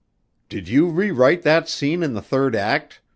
[0.49, 3.01] "Did you rewrite that scene in the third act?"